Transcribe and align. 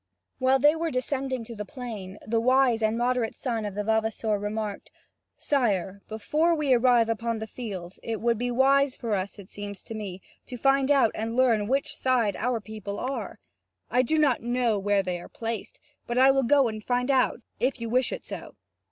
While 0.39 0.57
they 0.57 0.75
were 0.75 0.89
descending 0.89 1.43
to 1.43 1.55
the 1.55 1.63
plain, 1.63 2.17
the 2.25 2.39
wise 2.41 2.81
and 2.81 2.97
moderate 2.97 3.35
son 3.35 3.65
of 3.65 3.75
the 3.75 3.83
vavasor 3.83 4.39
remarked: 4.39 4.89
"Sire, 5.37 6.01
before 6.07 6.55
we 6.55 6.73
arrive 6.73 7.07
upon 7.07 7.37
the 7.37 7.45
field, 7.45 7.99
it 8.01 8.19
would 8.19 8.39
be 8.39 8.49
wise 8.49 8.95
for 8.95 9.13
us, 9.13 9.37
it 9.37 9.51
seems 9.51 9.83
to 9.83 9.93
me, 9.93 10.19
to 10.47 10.57
find 10.57 10.89
out 10.89 11.11
and 11.13 11.35
learn 11.35 11.61
on 11.61 11.67
which 11.67 11.95
side 11.95 12.35
our 12.35 12.59
people 12.59 12.99
are. 12.99 13.37
I 13.91 14.01
do 14.01 14.17
not 14.17 14.41
know 14.41 14.79
where 14.79 15.03
they 15.03 15.21
are 15.21 15.29
placed, 15.29 15.77
but 16.07 16.17
I 16.17 16.31
will 16.31 16.41
go 16.41 16.67
and 16.67 16.83
find 16.83 17.11
out, 17.11 17.41
if 17.59 17.79
you 17.79 17.87
wish 17.87 18.11
it 18.11 18.25
so." 18.25 18.55